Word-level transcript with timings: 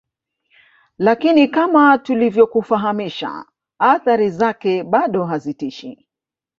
Lakini 0.97 1.47
kama 1.47 1.97
tulivyokufahamisha 1.97 3.45
athari 3.79 4.29
zake 4.31 4.83
bado 4.83 5.25
hazitishi 5.25 6.07